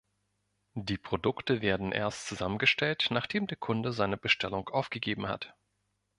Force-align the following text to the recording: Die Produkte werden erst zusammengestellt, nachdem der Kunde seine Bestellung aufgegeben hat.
Die 0.73 0.97
Produkte 0.97 1.61
werden 1.61 1.91
erst 1.91 2.25
zusammengestellt, 2.25 3.09
nachdem 3.11 3.45
der 3.45 3.57
Kunde 3.57 3.93
seine 3.93 4.17
Bestellung 4.17 4.67
aufgegeben 4.69 5.27
hat. 5.27 5.53